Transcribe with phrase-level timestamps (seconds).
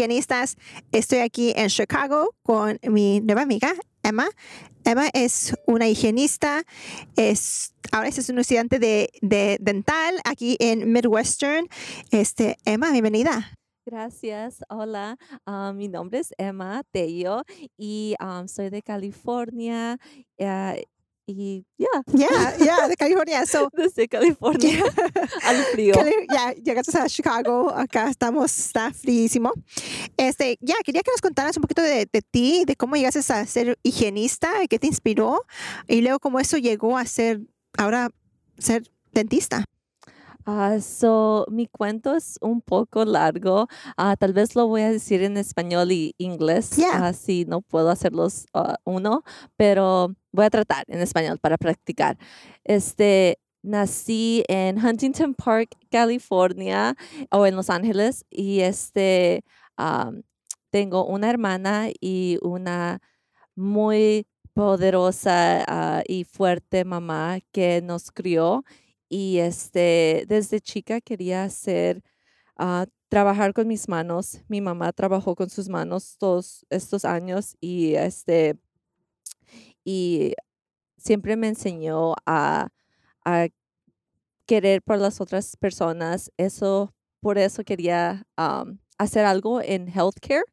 [0.00, 0.56] Higienistas,
[0.92, 4.30] estoy aquí en Chicago con mi nueva amiga Emma.
[4.82, 6.62] Emma es una higienista,
[7.16, 11.68] es, ahora es un estudiante de, de dental aquí en Midwestern.
[12.10, 13.52] Este, Emma, bienvenida.
[13.84, 17.42] Gracias, hola, ah, mi nombre es Emma Tello
[17.76, 19.98] y ah, soy de California.
[20.38, 20.82] eh,
[21.36, 22.28] y ya, Ya,
[22.64, 23.44] ya, de California.
[23.46, 24.84] So, desde California
[25.42, 25.94] al frío.
[25.94, 29.52] Cali- ya llegaste a Chicago, acá estamos, está fríísimo.
[30.16, 33.46] Este, ya, quería que nos contaras un poquito de, de ti, de cómo llegaste a
[33.46, 35.44] ser higienista, qué te inspiró,
[35.88, 37.40] y luego cómo eso llegó a ser,
[37.78, 38.10] ahora,
[38.58, 39.64] ser dentista.
[40.52, 43.68] Ah, so, mi cuento es un poco largo.
[43.96, 46.70] Ah, tal vez lo voy a decir en español y inglés.
[46.76, 47.06] Yeah.
[47.06, 48.46] ah, si no puedo hacerlos
[48.84, 49.22] uno,
[49.56, 52.18] pero voy a tratar en español para practicar.
[52.64, 56.96] Este, nací en Huntington Park, California,
[57.30, 59.44] o en Los Ángeles, y este,
[60.70, 62.98] tengo una hermana y una
[63.54, 68.64] muy poderosa y fuerte mamá que nos crió
[69.10, 72.02] y este, desde chica quería hacer,
[72.56, 74.40] ah, trabajar con mis manos.
[74.48, 78.56] Mi mamá trabajó con sus manos todos estos años y este,
[79.84, 80.34] y
[80.96, 82.68] siempre me enseñó a,
[84.46, 86.32] querer por las otras personas.
[86.36, 88.26] Eso, por eso quería
[88.98, 90.44] hacer algo en healthcare.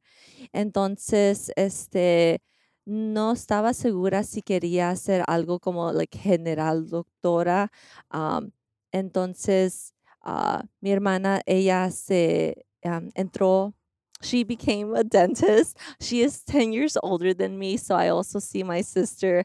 [0.54, 2.42] Entonces, este,
[2.88, 7.70] no estaba segura si quería hacer algo como like, general doctora.
[8.10, 8.52] am,
[8.94, 9.94] entonces,
[10.24, 13.74] ah, mi hermana, ella se am, entró.
[14.22, 15.78] She became a dentist.
[16.00, 17.78] She is 10 years older than me.
[17.78, 19.44] So I also see my sister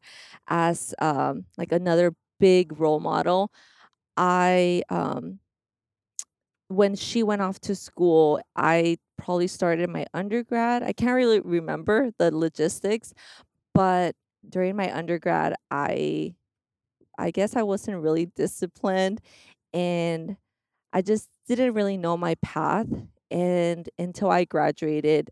[0.49, 3.51] as um, like another big role model.
[4.17, 5.41] I, um,
[6.75, 10.83] when she went off to school, I probably started my undergrad.
[10.83, 13.15] I can't really remember the logistics,
[13.75, 14.17] but
[14.49, 16.35] during my undergrad, I
[17.19, 19.21] I guess I wasn't really disciplined
[19.75, 20.37] and
[20.93, 22.89] I just didn't really know my path
[23.31, 25.31] and until I graduated,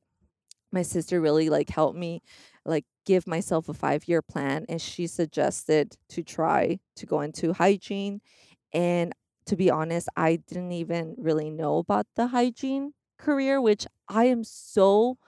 [0.73, 2.23] my sister really like helped me
[2.65, 8.21] like give myself a 5-year plan and she suggested to try to go into hygiene
[8.73, 9.12] and
[9.50, 14.44] to be honest, I didn't even really know about the hygiene career, which I am
[14.44, 15.19] so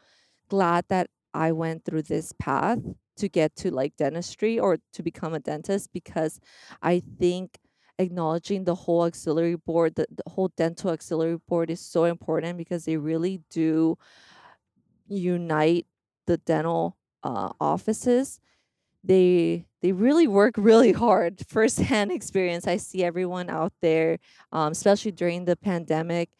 [0.49, 2.79] glad that I went through this path
[3.17, 6.41] to get to like dentistry or to become a dentist because
[6.83, 7.59] I think
[7.99, 12.85] acknowledging the whole auxiliary board, the, the whole dental auxiliary board is so important because
[12.87, 13.99] they really do
[15.09, 15.87] unite
[16.27, 18.41] the dental uh, offices
[19.05, 22.67] they they really work really hard firsthand experience.
[22.67, 24.19] I see everyone out there
[24.53, 26.31] um, especially during the pandemic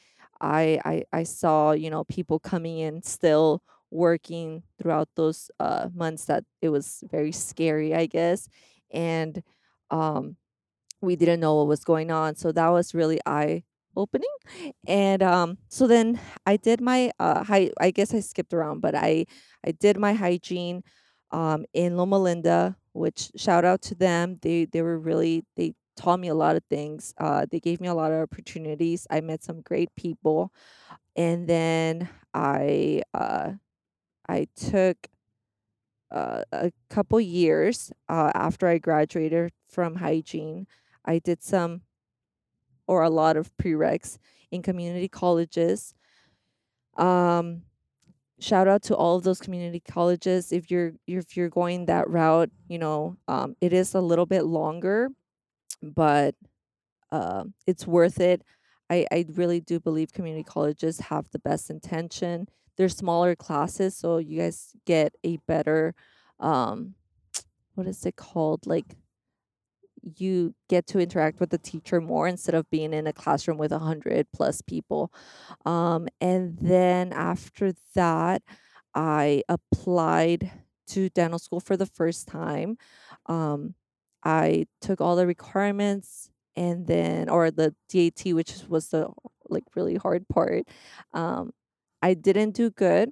[0.41, 6.25] I, I i saw you know people coming in still working throughout those uh, months
[6.27, 8.49] that it was very scary i guess.
[8.91, 9.43] And
[9.91, 10.37] um,
[11.01, 13.65] we didn't know what was going on so that was really eye
[13.97, 14.31] opening
[14.87, 17.45] and um, so then i did my uh,
[17.81, 19.27] i guess i skipped around but i
[19.67, 20.83] i did my hygiene
[21.33, 24.39] um, in Loma Linda, which shout out to them.
[24.43, 27.15] They they were really they taught me a lot of things.
[27.19, 29.07] Uh, they gave me a lot of opportunities.
[29.11, 30.53] I met some great people,
[31.17, 33.53] and then I uh,
[34.29, 35.09] I took
[36.11, 40.67] uh, a couple years uh, after I graduated from hygiene.
[41.05, 41.83] I did some
[42.87, 44.19] or a lot of prereqs
[44.51, 45.95] in community colleges.
[46.97, 47.63] Um,
[48.41, 50.53] shout out to all of those community colleges.
[50.53, 54.45] If you're if you're going that route you know um, it is a little bit
[54.45, 55.09] longer
[55.83, 56.35] but
[57.11, 58.43] uh, it's worth it.
[58.91, 62.49] I, I really do believe community colleges have the best intention.
[62.77, 65.95] They're smaller classes so you guys get a better
[66.41, 66.95] um,
[67.75, 68.67] what is it called?
[68.67, 68.97] Like
[70.19, 73.73] you get to interact with the teacher more instead of being in a classroom with
[73.73, 75.13] a hundred plus people
[75.65, 78.43] um, and then after that,
[78.95, 80.51] I applied
[80.89, 82.77] to dental school for the first time.
[83.27, 83.75] Um,
[84.25, 89.09] I took all the requirements and then, or the DAT, which was the
[89.49, 90.65] like really hard part.
[91.15, 91.53] Um,
[92.03, 93.11] I didn't do good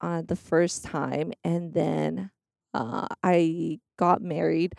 [0.00, 2.30] uh, the first time, and then
[2.74, 4.74] uh, I got married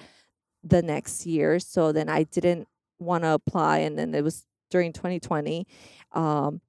[0.63, 1.59] the next year.
[1.59, 2.67] So then I didn't
[2.99, 5.67] want to apply, and then it was during 2020.
[6.13, 6.61] Um,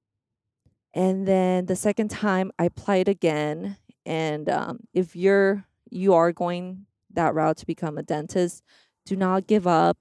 [0.93, 6.85] and then the second time I applied again, and um, if you're you are going
[7.13, 8.63] that route to become a dentist,
[9.05, 9.97] do not give up.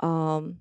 [0.00, 0.58] Um,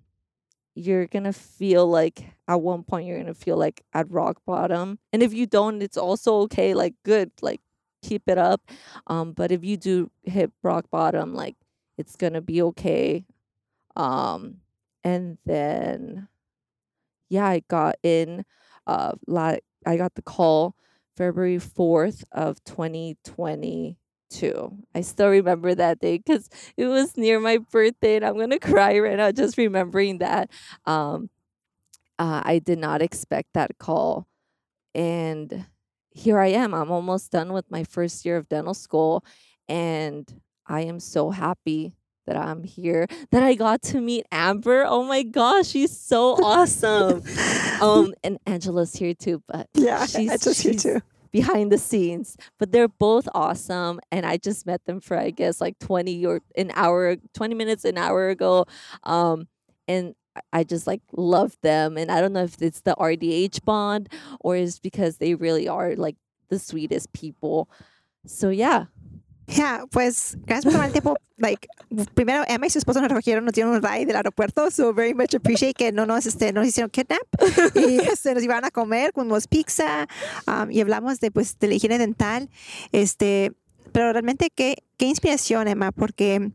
[0.75, 5.21] you're gonna feel like at one point you're gonna feel like at rock bottom and
[5.21, 7.61] if you don't it's also okay like good like
[8.01, 8.61] keep it up
[9.07, 11.55] um but if you do hit rock bottom like
[11.97, 13.25] it's gonna be okay
[13.95, 14.57] um
[15.03, 16.27] and then
[17.29, 18.43] yeah i got in
[18.87, 20.75] uh like i got the call
[21.17, 23.97] february 4th of 2020
[24.29, 24.75] too.
[24.95, 28.97] I still remember that day because it was near my birthday, and I'm gonna cry
[28.99, 30.49] right now just remembering that.
[30.85, 31.29] Um,
[32.19, 34.27] uh, I did not expect that call,
[34.95, 35.65] and
[36.11, 36.73] here I am.
[36.73, 39.25] I'm almost done with my first year of dental school,
[39.69, 40.27] and
[40.67, 41.93] I am so happy
[42.25, 44.85] that I'm here, that I got to meet Amber.
[44.87, 47.21] Oh my gosh, she's so awesome.
[47.81, 51.01] um, and Angela's here too, but Yeah, she's, Angela's here too.
[51.31, 52.37] behind the scenes.
[52.59, 56.39] But they're both awesome, and I just met them for I guess like twenty or
[56.55, 58.65] an hour, twenty minutes an hour ago,
[59.03, 59.47] um,
[59.87, 60.15] and
[60.53, 61.97] I- just like love them.
[61.97, 64.07] And I don't know if it's the RDH bond
[64.39, 66.15] or it's because they really are like
[66.49, 67.69] the sweetest people.
[68.25, 68.85] So yeah,
[69.47, 71.15] Yeah, pues gracias por tomar el tiempo.
[71.37, 71.67] Like,
[72.13, 75.13] primero, Emma y su esposo nos recogieron, nos dieron un ride del aeropuerto, so very
[75.13, 77.19] much appreciate que no nos, este, nos hicieron kidnap
[77.75, 80.07] y este, nos iban a comer, comimos pizza
[80.47, 82.49] um, y hablamos de, pues, de la higiene dental.
[82.91, 83.51] Este,
[83.91, 86.51] pero realmente qué, qué inspiración, Emma, porque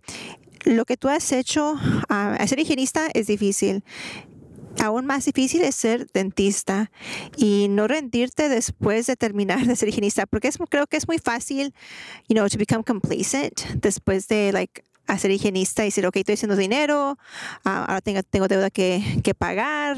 [0.65, 1.75] lo que tú has hecho,
[2.09, 3.85] ah, ser higienista es difícil.
[4.81, 6.91] Aún más difícil es ser dentista
[7.37, 11.19] y no rendirte después de terminar de ser higienista, porque es, creo que es muy
[11.19, 11.75] fácil,
[12.29, 16.57] you know, to become complacent después de, like, hacer higienista y decir, ok, estoy haciendo
[16.57, 17.19] dinero,
[17.65, 19.97] ah, ahora tengo, tengo deuda que, que pagar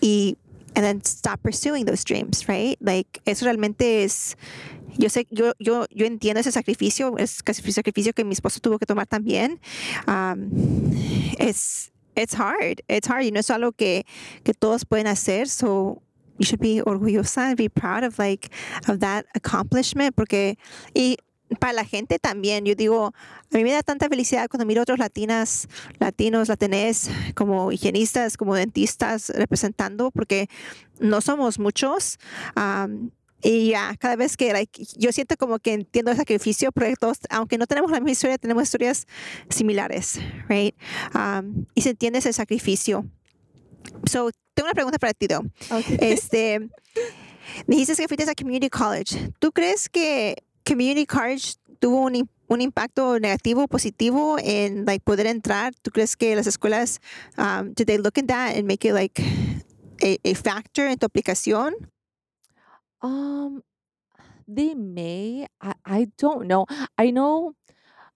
[0.00, 0.38] y
[0.74, 2.78] and then stop pursuing those dreams, right?
[2.80, 4.36] Like, eso realmente es,
[4.96, 8.86] yo sé, yo, yo, yo entiendo ese sacrificio, es sacrificio que mi esposo tuvo que
[8.86, 9.60] tomar también.
[11.38, 14.04] Es, it's hard, it's hard, y no es algo que,
[14.44, 16.02] que todos pueden hacer, so
[16.38, 18.50] you should be orgullosa and be proud of like,
[18.88, 20.56] of that accomplishment, porque,
[20.94, 21.16] y
[21.60, 23.12] para la gente también, yo digo,
[23.52, 25.68] a mí me da tanta felicidad cuando miro otros latinas,
[25.98, 30.48] latinos, latinés, como higienistas, como dentistas representando, porque
[30.98, 32.18] no somos muchos.
[32.56, 33.10] um,
[33.42, 37.58] y ya, cada vez que like, yo siento como que entiendo el sacrificio, todos, aunque
[37.58, 39.06] no tenemos la misma historia, tenemos historias
[39.48, 40.74] similares, right?
[41.14, 43.04] Um, y se entiende ese sacrificio.
[44.04, 45.44] So, tengo una pregunta para ti, though.
[46.00, 46.60] Este,
[47.66, 49.32] dijiste que fuiste a community college.
[49.40, 55.26] ¿Tú crees que community college tuvo un, un impacto negativo o positivo en like poder
[55.26, 55.74] entrar?
[55.82, 57.00] ¿Tú crees que las escuelas
[57.36, 59.20] um, did they look at that and make it like
[60.00, 61.74] a, a factor en tu aplicación?
[63.02, 63.62] Um,
[64.48, 65.46] they may.
[65.60, 66.66] I, I don't know.
[66.98, 67.54] I know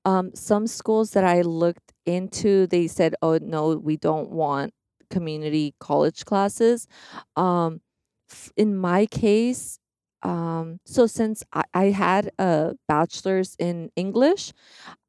[0.04, 4.74] um some schools that I looked into, they said, "Oh no, we don't want
[5.10, 6.88] community college classes."
[7.36, 7.82] Um,
[8.30, 9.78] f- in my case,
[10.22, 14.52] um, so since I, I had a bachelor's in English,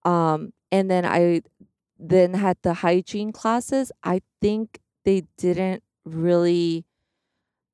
[0.05, 1.41] um, and then I
[1.99, 6.85] then had the hygiene classes, I think they didn't really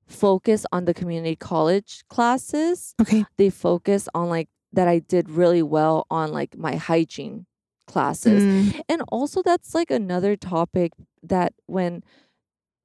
[0.07, 2.95] focus on the community college classes.
[3.01, 3.25] Okay.
[3.37, 7.45] They focus on like that I did really well on like my hygiene
[7.87, 8.43] classes.
[8.43, 12.03] Mm, And also that's like another topic that when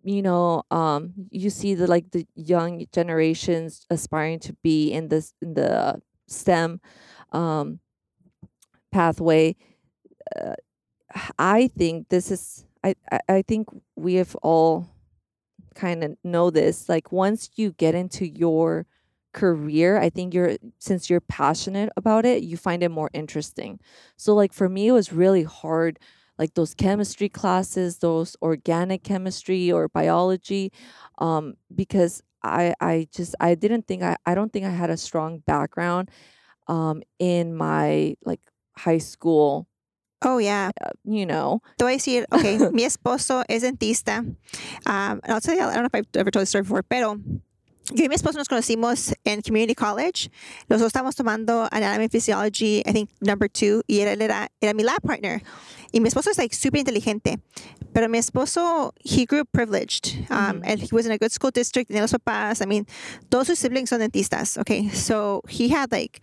[0.05, 5.35] you know um you see the like the young generations aspiring to be in this
[5.43, 6.81] in the STEM
[7.33, 7.81] um
[8.93, 9.57] pathway
[10.37, 10.55] uh,
[11.39, 14.89] I think this is I, I I think we have all
[15.79, 18.87] kind of know this like once you get into your
[19.35, 23.79] career i think you're since you're passionate about it you find it more interesting.
[24.17, 25.99] So like for me it was really hard
[26.39, 30.73] like those chemistry classes those organic chemistry or biology
[31.19, 34.97] um because i i just i didn't think i i don't think i had a
[34.97, 36.11] strong background
[36.69, 38.41] um in my like
[38.79, 39.68] high school
[40.23, 40.71] Oh, yeah.
[40.83, 44.19] uh, you know Te voy a decir, ok, mi esposo es dentista.
[44.19, 44.37] Um,
[44.87, 47.17] and I'll tell you, I don't know if I've ever told this story before, pero
[47.95, 50.31] yo y mi esposo nos conocimos en Community College.
[50.69, 54.83] Los dos estábamos tomando Anatomy Physiology, I think number two, y él era, era mi
[54.83, 55.41] lab partner.
[55.93, 57.41] Y mi esposo es like súper inteligente.
[57.95, 60.27] Pero mi esposo, he grew up privileged.
[60.31, 61.91] Um, and he was in a good school district.
[61.91, 62.61] Tenía los papás.
[62.61, 62.87] I mean,
[63.31, 64.59] todos sus siblings son dentistas.
[64.59, 64.89] Okay.
[64.91, 66.21] So he had like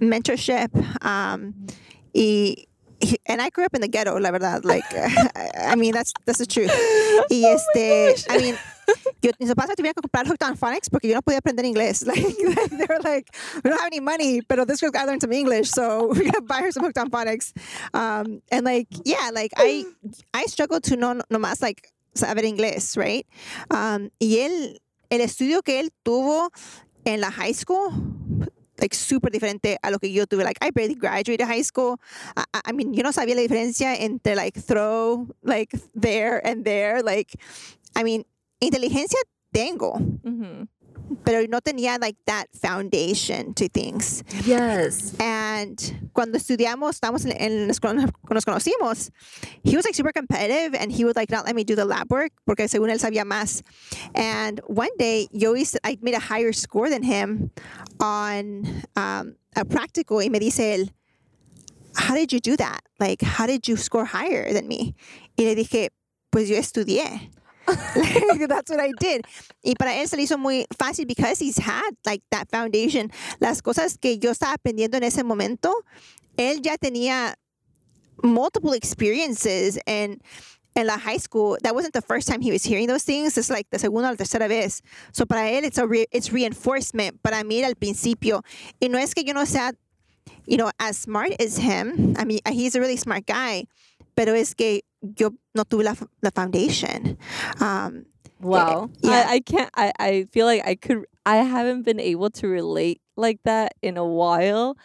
[0.00, 0.74] mentorship.
[1.04, 1.66] Um,
[2.12, 2.66] y,
[3.04, 4.64] he- and I grew up in the ghetto, la verdad.
[4.64, 4.84] Like,
[5.56, 6.70] I mean, that's, that's the truth.
[7.30, 8.56] Y este, I mean,
[9.22, 12.06] yo, mis papás tuvieron que comprar hooked on phonics porque yo no podía aprender inglés.
[12.06, 12.24] Like,
[12.56, 15.32] like, they were like, we don't have any money, but this girl got learned some
[15.32, 17.52] English, so we're gonna buy her some hooked on phonics.
[17.94, 19.84] Um, and like, yeah, like I,
[20.32, 23.26] I struggled to know no, nomás like saber inglés, right?
[23.70, 24.78] Um, y él,
[25.10, 26.50] el estudio que él tuvo
[27.04, 27.92] en la high school,
[28.80, 30.44] like super diferente a lo que yo tuve.
[30.44, 32.00] Like I barely graduated high school.
[32.36, 37.02] I, I- mean, yo no sabía la diferencia entre like throw, like there and there.
[37.02, 37.38] Like,
[37.96, 38.24] I mean,
[38.60, 39.18] inteligencia
[39.52, 40.68] tengo, Mhm.
[41.24, 44.22] Pero no tenía like that foundation to things.
[44.44, 45.14] Yes.
[45.20, 45.78] And
[46.12, 49.10] cuando estudiamos, estábamos en, en nos conocimos,
[49.62, 52.10] he was like super competitive and he would like not let me do the lab
[52.10, 53.62] work porque según él sabía más.
[54.14, 57.50] And one day, yo hice, I made a higher score than him
[58.00, 60.90] on um, a practical y me dice él,
[61.96, 62.80] how did you do that?
[62.98, 64.94] Like, how did you score higher than me?
[65.38, 65.88] Y le dije,
[66.30, 67.30] pues yo estudié.
[68.48, 69.22] That's what I did.
[69.62, 73.10] Y para él se le hizo muy fácil because he's had like that foundation.
[73.40, 75.72] Las cosas que yo estaba aprendiendo en ese momento,
[76.36, 77.34] él ya tenía
[78.22, 80.20] multiple experiences and
[80.76, 83.38] in la high school, that wasn't the first time he was hearing those things.
[83.38, 84.82] It's like the segunda o la tercera vez.
[85.12, 87.22] So para él, it's a it's reinforcement.
[87.22, 88.42] Para mí al principio.
[88.80, 89.72] Y no es que yo no sea,
[90.46, 92.14] you know, as smart as him.
[92.18, 93.66] I mean, he's a really smart guy.
[94.16, 94.82] Pero es que
[95.18, 97.16] yo no tuve la, la foundation.
[97.60, 98.06] Um,
[98.40, 98.90] Wow.
[99.00, 99.24] yeah.
[99.28, 103.00] I, I can't I, I feel like I could I haven't been able to relate
[103.16, 104.76] like that in a while.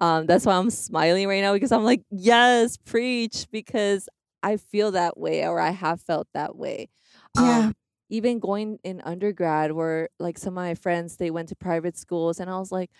[0.00, 4.08] Um that's why I'm smiling right now because I'm like, yes, preach because
[4.42, 6.88] I feel that way or I have felt that way.
[7.34, 7.68] Yeah.
[7.68, 7.74] Um,
[8.10, 12.40] even going in undergrad where like some of my friends they went to private schools
[12.40, 12.90] and I was like,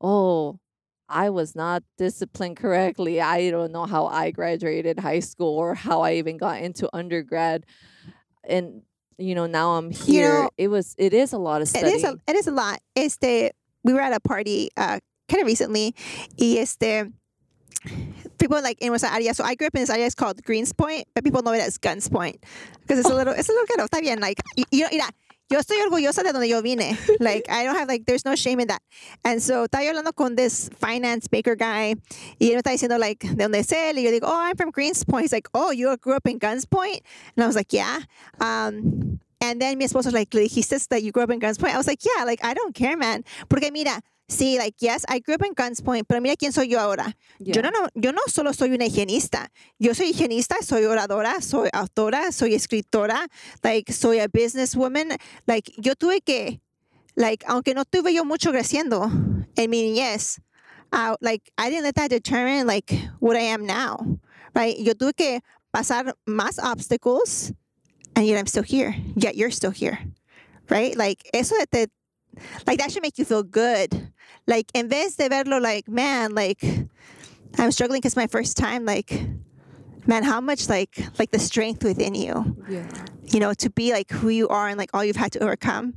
[0.00, 0.58] "Oh,
[1.08, 3.20] I was not disciplined correctly.
[3.20, 7.64] I don't know how I graduated high school or how I even got into undergrad."
[8.42, 8.82] And
[9.18, 10.42] you know, now I'm You here.
[10.42, 12.52] know, it was it is a lot of It It is a it is a
[12.52, 12.80] lot.
[12.96, 13.50] Este,
[13.84, 15.94] we were at a party uh, kind of recently,
[16.38, 17.12] y este,
[18.38, 19.34] people like in nuestra area.
[19.34, 20.06] So I grew up in this area.
[20.06, 22.42] It's called Greens Point, but people know it as Guns Point
[22.80, 23.84] because it's a little it's a little ghetto.
[23.86, 25.08] Está bien, like y, y, mira,
[25.54, 26.98] yo estoy orgullosa de donde yo vine.
[27.20, 28.82] Like I don't have like there's no shame in that.
[29.24, 31.94] And so estaba hablando con this finance baker guy,
[32.40, 34.56] y él me está diciendo like de dónde es él, y yo digo, oh, I'm
[34.56, 35.22] from Greens Point.
[35.24, 37.02] He's like, oh, you grew up in Guns Point,
[37.36, 38.00] and I was like, yeah.
[38.40, 41.58] Um, and then mi esposo was like, he says that you grew up in Guns
[41.58, 41.74] Point.
[41.74, 43.24] I was like, yeah, like I don't care, man.
[43.48, 46.68] Porque mira, sí, like yes, I grew up in Guns Point, pero mira quién soy
[46.68, 47.14] yo ahora.
[47.38, 47.62] Yo Yeah.
[47.62, 49.48] no, no, yo no solo soy una higienista.
[49.78, 53.26] Yo soy higienista, soy oradora, soy autora, soy escritora,
[53.62, 55.16] like soy a businesswoman.
[55.46, 56.60] Like yo tuve que,
[57.16, 59.10] like aunque no tuve yo mucho creciendo
[59.56, 60.38] en mi niñez,
[60.92, 63.98] uh, like I didn't let that determine like what I am now,
[64.54, 64.76] right?
[64.78, 65.40] Yo tuve que
[65.74, 67.52] pasar más obstacles,
[68.16, 68.94] and yet I'm still here.
[69.16, 69.98] Yet you're still here,
[70.70, 70.96] right?
[70.96, 71.86] Like eso de te,
[72.66, 74.12] like that should make you feel good.
[74.46, 76.62] Like en vez de verlo like man, like
[77.58, 79.20] I'm struggling because my first time, like
[80.06, 82.86] man, how much like like the strength within you, Yeah.
[83.22, 85.94] you know, to be like who you are and like all you've had to overcome.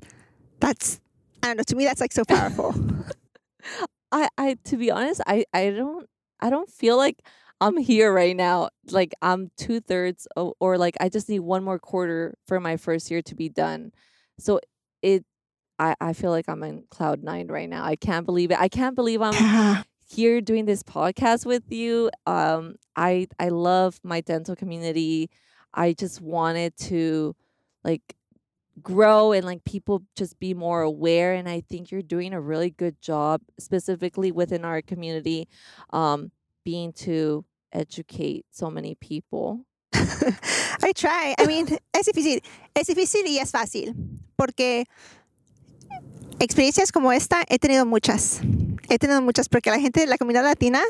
[0.59, 0.99] That's
[1.43, 1.63] I don't know.
[1.63, 2.73] To me, that's like so powerful.
[4.11, 6.07] I I to be honest, I I don't
[6.39, 7.21] I don't feel like
[7.59, 8.69] I'm here right now.
[8.91, 12.77] Like I'm two thirds or, or like I just need one more quarter for my
[12.77, 13.91] first year to be done.
[14.39, 14.59] So
[15.01, 15.25] it
[15.79, 17.83] I I feel like I'm in cloud nine right now.
[17.83, 18.59] I can't believe it.
[18.59, 22.09] I can't believe I'm here doing this podcast with you.
[22.25, 25.29] Um, I I love my dental community.
[25.73, 27.35] I just wanted to
[27.83, 28.15] like
[28.81, 32.69] grow and like people just be more aware and I think you're doing a really
[32.69, 35.47] good job specifically within our community
[35.89, 36.31] um
[36.63, 39.65] being to educate so many people.
[39.93, 41.33] I try.
[41.39, 42.41] I mean, es difícil.
[42.75, 43.95] Es difícil y es fácil.
[44.37, 44.85] Porque
[46.39, 48.41] experiencias como esta he tenido muchas.
[48.89, 50.81] He tenido muchas porque la gente de la comunidad latina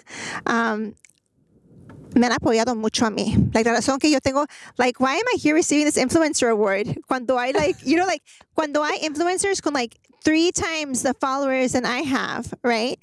[2.16, 3.36] me han apoyado mucho a mí.
[3.54, 4.46] Like, la razón que yo tengo,
[4.78, 6.98] like, why am I here receiving this influencer award?
[7.08, 8.24] Cuando hay, like, you know, like,
[8.56, 13.00] cuando hay influencers con, like, three times the followers than I have, right?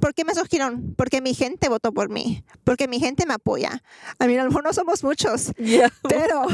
[0.00, 0.94] ¿Por qué me escogieron?
[0.96, 3.82] Porque mi gente votó por mí, porque mi gente me apoya.
[4.18, 5.92] A mí a lo mejor no somos muchos, Yeah.
[6.08, 6.46] pero,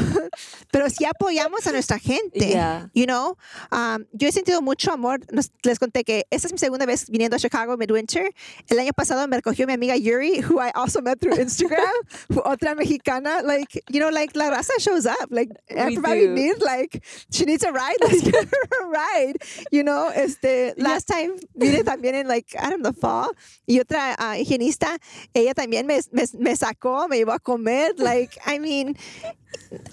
[0.71, 2.47] pero sí apoyamos a nuestra gente.
[2.49, 2.89] Yeah.
[2.93, 3.37] You know,
[3.71, 5.19] um, yo he sentido mucho amor.
[5.31, 8.31] Nos- les conté que esta es mi segunda vez viniendo a Chicago midwinter.
[8.67, 11.93] El año pasado me recogió mi amiga Yuri, who I also met through Instagram,
[12.45, 13.41] otra mexicana.
[13.43, 15.27] Like, you know, like la raza shows up.
[15.29, 16.33] Like, everybody do.
[16.33, 17.97] needs, like, she needs a ride.
[18.01, 19.37] Let's give her a ride.
[19.71, 23.31] You know, este, last time vine también en, like, I don't know, fall.
[23.67, 24.97] Y otra ah, higienista,
[25.33, 27.93] ella también me, me, me sacó, me llevó a comer.
[27.99, 28.95] Like, I mean,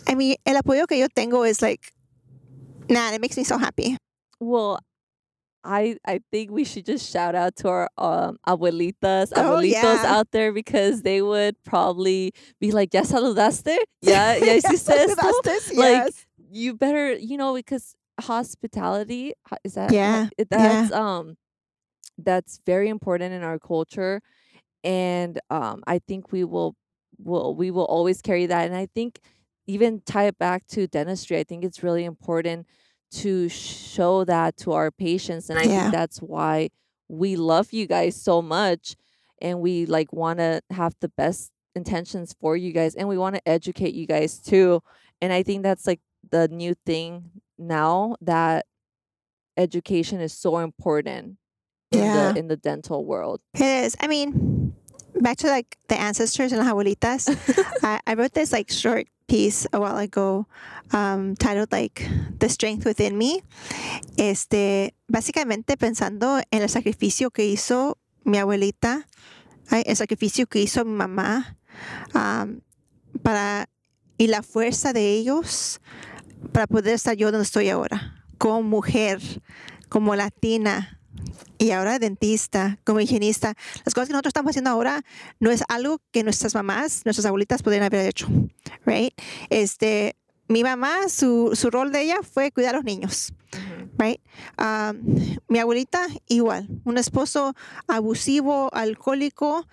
[0.07, 1.93] I mean, el apoyo que yo tengo is like,
[2.89, 3.97] nah, it makes me so happy.
[4.41, 4.79] Well,
[5.65, 10.05] I I think we should just shout out to our um abuelitas, Oh, abuelitos yeah.
[10.19, 13.77] out there because they would probably be like, "Ya saludaste?
[14.03, 15.15] Ya, ya hiciste esto?
[15.23, 16.15] Saludaste, Like.
[16.55, 19.33] You better, you know, because hospitality
[19.65, 20.89] is that Yeah, it- yeah.
[20.93, 21.37] um
[22.25, 24.21] that's very important in our culture,
[24.85, 26.77] and um I think we will
[27.19, 29.21] will we will always carry that, and I think
[29.67, 31.39] even tie it back to dentistry.
[31.39, 32.67] I think it's really important
[33.13, 35.69] to show that to our patients and i Yeah.
[35.69, 36.69] think that's why
[37.09, 38.97] we love you guys so much
[39.41, 43.35] and we like want to have the best intentions for you guys and we want
[43.35, 44.81] to educate you guys too
[45.21, 46.01] and i think that's like
[46.31, 48.67] the new thing now that
[49.57, 51.37] education is so important
[51.93, 52.33] in Yeah.
[52.33, 53.97] the in the dental world It is.
[54.01, 54.73] I mean,
[55.21, 57.29] back to like the ancestors and abuelitas.
[57.83, 60.47] I, I wrote this like short piece a while ago,
[60.93, 62.03] um, titled like
[62.39, 63.43] "The Strength Within Me."
[64.17, 69.07] Este, básicamente pensando en el sacrificio que hizo mi abuelita,
[69.71, 71.57] el sacrificio que hizo mi mamá,
[72.15, 72.61] um,
[73.23, 73.69] para
[74.19, 75.81] y la fuerza de ellos
[76.53, 79.21] para poder estar yo donde estoy ahora, como mujer,
[79.89, 81.01] como latina,
[81.59, 83.55] y ahora dentista, como higienista.
[83.85, 85.05] Las cosas que nosotros estamos haciendo ahora
[85.39, 88.27] no es algo que nuestras mamás, nuestras abuelitas podrían haber hecho,
[88.85, 89.15] right?
[89.49, 90.17] Este,
[90.49, 93.33] mi mamá, su, su rol de ella fue cuidar a los niños,
[93.99, 94.21] right?
[94.59, 97.55] Um, mi abuelita igual, un esposo
[97.87, 99.67] abusivo, alcohólico,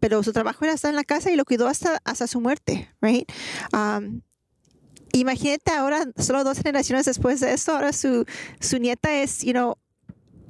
[0.00, 2.90] pero su trabajo era estar en la casa y lo cuidó hasta, hasta su muerte,
[3.00, 3.30] right?
[3.72, 4.20] Um,
[5.12, 8.26] imagínate ahora, solo dos generaciones después de eso, ahora su,
[8.60, 9.78] su nieta es, you know,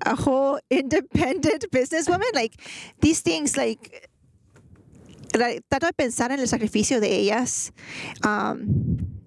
[0.03, 2.35] a whole independent businesswoman.
[2.35, 2.57] Like
[3.01, 4.11] these things, like
[5.35, 7.73] ra- trato de pensar en el sacrificio de ellas,
[8.25, 9.23] um,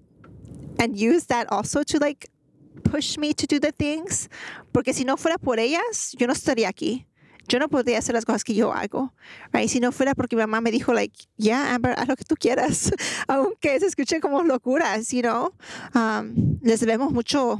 [0.78, 2.28] and use that also to like
[2.84, 4.28] push me to do the things.
[4.72, 7.06] Porque si no fuera por ellas, yo no estaría aquí.
[7.48, 9.12] Yo no podría hacer las cosas que yo hago,
[9.52, 9.68] right?
[9.68, 12.36] Si no fuera porque mi mamá me dijo, like, yeah, Amber, haz lo que tú
[12.36, 12.92] quieras,
[13.28, 15.52] aunque se escuche como locuras, you know.
[15.92, 17.58] Um, les debemos mucho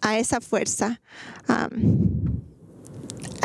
[0.00, 1.02] a esa fuerza.
[1.50, 2.25] Um,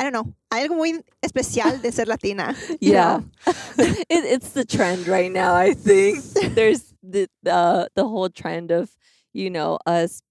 [0.01, 0.33] I don't know.
[0.51, 2.55] Hay algo muy especial de ser latina.
[2.79, 3.19] yeah
[3.77, 6.17] it, it's the trend right now i think
[6.55, 8.89] there's the uh, the whole trend of
[9.31, 10.23] you know us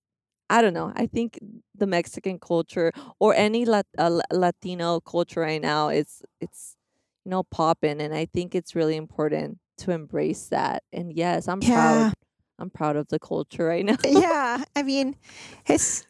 [0.51, 1.39] i don't know i think
[1.77, 6.77] the mexican culture or any Lat- uh, latino culture right now it's it's
[7.25, 11.61] you know popping and i think it's really important to embrace that and yes i'm
[11.61, 11.75] Yeah.
[11.75, 12.15] proud
[12.59, 15.17] i'm proud of the culture right now yeah, I mean,
[15.69, 16.07] es,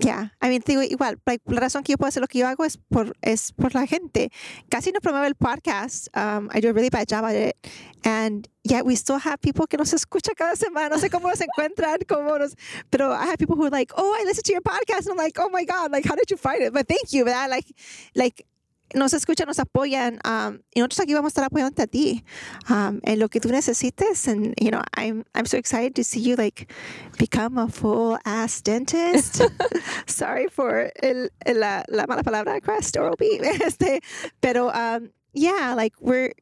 [0.00, 2.46] yeah, I mean, digo, igual, like, la razón que yo puedo hacer lo que yo
[2.46, 4.30] hago es por, es por la gente.
[4.70, 6.08] Casi no promueve el podcast.
[6.14, 7.56] Um, I do a really bad job at it.
[8.04, 10.90] And yet we still have people que nos escucha cada semana.
[10.90, 12.54] No sé cómo nos encuentran, cómo nos,
[12.90, 15.06] pero I have people who are like, oh, I listen to your podcast.
[15.06, 16.72] And I'm like, oh my God, like, how did you find it?
[16.72, 17.50] But thank you, ¿verdad?
[17.50, 17.66] Like,
[18.14, 18.46] like,
[18.94, 22.24] nos escuchan, nos apoyan, um, y nosotros aquí vamos a estar apoyándote a ti
[22.70, 24.28] um, en lo que tú necesites.
[24.28, 26.72] And, you know, I'm, I'm so excited to see you, like,
[27.18, 29.42] become a full ass dentist.
[30.06, 33.40] Sorry for el, el- la, la mala palabra, crest, oral B.
[33.64, 34.00] Este,
[34.40, 36.32] pero, um, yeah, like, we're,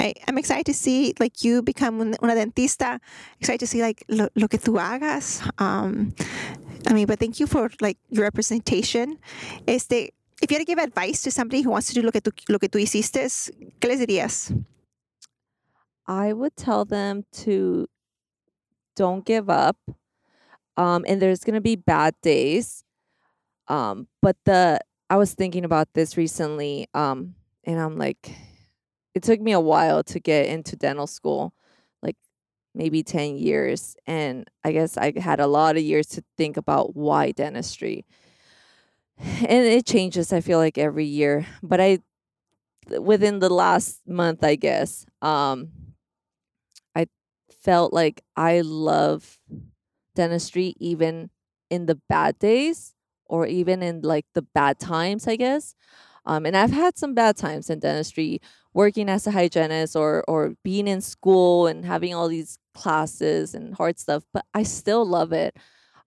[0.00, 2.98] I, I'm excited to see like you become un- una dentista.
[3.40, 5.42] Excited to see like lo, lo que tú hagas.
[5.58, 6.14] Um,
[6.88, 9.18] I mean, but thank you for like your representation.
[9.68, 10.10] Este,
[10.42, 12.32] if you had to give advice to somebody who wants to do lo que tú,
[12.48, 13.22] lo que tú hiciste,
[13.80, 14.52] ¿qué les dirías?
[16.06, 17.86] I would tell them to
[18.96, 19.76] don't give up.
[20.76, 22.82] Um, and there's gonna be bad days.
[23.68, 28.34] Um, but the I was thinking about this recently, um, and I'm like,
[29.14, 31.52] it took me a while to get into dental school,
[32.02, 32.16] like
[32.74, 33.94] maybe 10 years.
[34.06, 38.06] And I guess I had a lot of years to think about why dentistry.
[39.22, 41.46] And it changes, I feel like, every year.
[41.62, 41.98] But I
[43.00, 45.68] within the last month, I guess, um,
[46.94, 47.06] I
[47.50, 49.38] felt like I love
[50.14, 51.30] dentistry even
[51.70, 52.94] in the bad days
[53.26, 55.74] or even in like the bad times, I guess.
[56.26, 58.40] Um, and I've had some bad times in dentistry,
[58.74, 63.74] working as a hygienist or or being in school and having all these classes and
[63.74, 64.24] hard stuff.
[64.32, 65.56] But I still love it,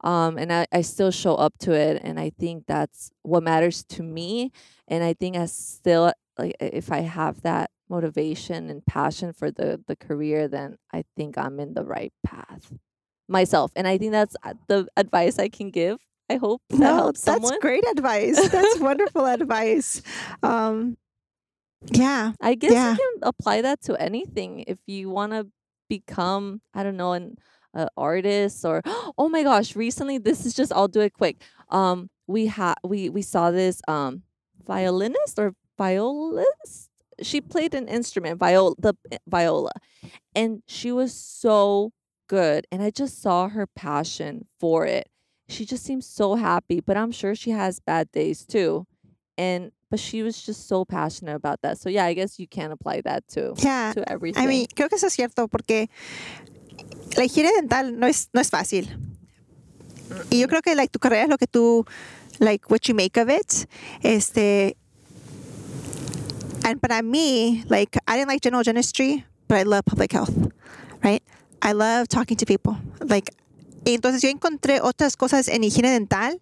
[0.05, 2.01] um, and I, I still show up to it.
[2.03, 4.51] And I think that's what matters to me.
[4.87, 9.83] And I think I still like if I have that motivation and passion for the
[9.87, 12.71] the career, then I think I'm in the right path
[13.27, 13.71] myself.
[13.75, 15.99] And I think that's uh, the advice I can give.
[16.29, 17.59] I hope that No, helps that's someone.
[17.59, 18.49] great advice.
[18.49, 20.01] That's wonderful advice.
[20.43, 20.97] Um,
[21.91, 22.89] yeah, I guess Yeah.
[22.91, 25.47] you can apply that to anything if you want to
[25.89, 27.37] become, I don't know, an
[27.75, 28.81] uh, artist or
[29.17, 31.41] oh my gosh, recently this is just I'll do it quick.
[31.69, 34.23] Um we had we we saw this um
[34.65, 36.89] violinist or violist.
[37.21, 39.71] She played an instrument, viola the uh, viola.
[40.33, 41.91] And she was so
[42.27, 45.07] good and I just saw her passion for it.
[45.47, 48.87] She just seems so happy, but I'm sure she has bad days too.
[49.37, 51.77] And but she was just so passionate about that.
[51.77, 53.93] So yeah, I guess you can apply that too yeah.
[53.93, 54.43] to everything.
[54.43, 55.87] I mean, creo que eso es cierto porque
[57.17, 58.97] la higiene dental no es, no es fácil.
[60.29, 61.85] Y yo creo que like, tu carrera es lo que tú,
[62.39, 63.67] like, what you make of it.
[64.01, 64.77] Este,
[66.63, 70.33] and para mí, like, I didn't like general dentistry, but I love public health,
[71.03, 71.23] right?
[71.61, 72.77] I love talking to people.
[73.01, 73.31] Like,
[73.85, 76.39] y entonces yo encontré otras cosas en higiene dental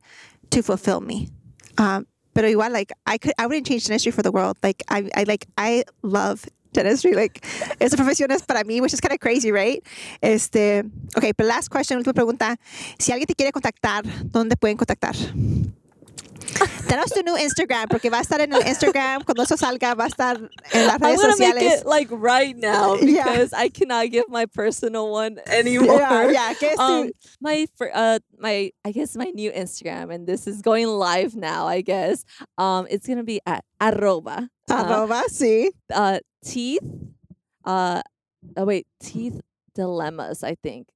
[0.49, 1.29] to fulfill me.
[1.77, 4.57] Um, pero igual, like, I could, I wouldn't change dentistry for the world.
[4.63, 7.13] Like, I, I like, I love dentistry.
[7.13, 7.41] Like,
[7.79, 9.83] esa profesión es para mí, which is kind of crazy, right?
[10.21, 10.83] Este,
[11.15, 12.57] okay, but last question, última pregunta.
[12.99, 15.15] Si alguien te quiere contactar, ¿dónde pueden contactar?
[16.87, 20.05] Danos tu new Instagram, porque va a estar en el Instagram, cuando eso salga, va
[20.05, 20.37] a estar
[20.71, 23.25] en las redes I'm gonna make it like right now Yeah.
[23.25, 25.99] because I cannot give my personal one anymore.
[25.99, 27.09] Yeah, yeah, ¿qué es um,
[27.41, 31.67] my uh my I guess my new Instagram and this is going live now.
[31.67, 32.23] I guess
[32.57, 35.69] um it's gonna be at arroba uh, Arroba, sí.
[35.93, 36.87] uh teeth
[37.65, 38.01] uh
[38.57, 39.39] oh wait teeth
[39.73, 40.87] dilemmas I think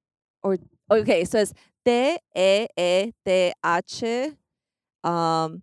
[0.43, 0.57] or
[0.91, 1.53] okay so it's
[1.85, 4.03] T E E T H
[5.03, 5.61] um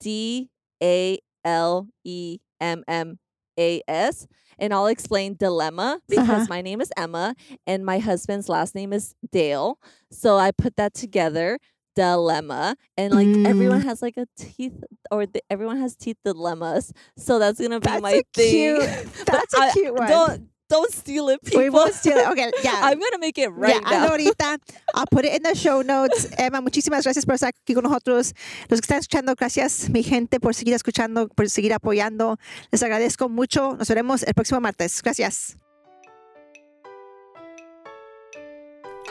[0.00, 0.50] D
[0.82, 3.18] A L E M M
[3.58, 4.26] A S
[4.58, 6.46] and I'll explain dilemma because Uh-huh.
[6.48, 7.34] my name is Emma
[7.66, 9.78] and my husband's last name is Dale
[10.10, 11.58] so I put that together
[11.96, 13.84] dilemma and like everyone Mm.
[13.84, 18.02] has like a teeth or the, everyone has teeth dilemmas so that's gonna be That's
[18.02, 20.08] my thing cute, that's a I- cute one.
[20.08, 22.26] don't don't steal it people We won't steal it.
[22.28, 22.80] Okay, yeah.
[22.82, 24.58] I'm gonna make it right ya, now ahorita.
[24.94, 26.28] I'll put it in the show notes.
[26.38, 28.34] Emma, muchísimas gracias por estar aquí con nosotros.
[28.68, 32.38] Los que están escuchando, gracias, mi gente, por seguir escuchando, por seguir apoyando.
[32.70, 33.76] Les agradezco mucho.
[33.76, 35.02] Nos veremos el próximo martes.
[35.02, 35.63] Gracias.